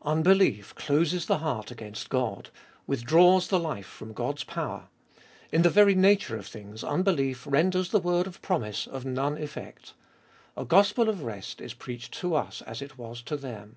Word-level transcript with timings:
Unbelief 0.00 0.74
closes 0.76 1.26
the 1.26 1.40
heart 1.40 1.70
against 1.70 2.08
God, 2.08 2.48
withdraws 2.86 3.48
the 3.48 3.60
life 3.60 3.84
from 3.84 4.14
God's 4.14 4.42
power; 4.42 4.88
in 5.52 5.60
the 5.60 5.68
very 5.68 5.94
nature 5.94 6.38
of 6.38 6.46
things 6.46 6.82
unbelief 6.82 7.46
renders 7.46 7.90
the 7.90 8.00
word 8.00 8.26
of 8.26 8.40
promise 8.40 8.86
of 8.86 9.04
none 9.04 9.36
effect. 9.36 9.92
A 10.56 10.64
gospel 10.64 11.10
of 11.10 11.22
rest 11.24 11.60
is 11.60 11.74
preached 11.74 12.14
to 12.20 12.34
us 12.34 12.62
as 12.62 12.80
it 12.80 12.96
was 12.96 13.20
to 13.24 13.36
them. 13.36 13.76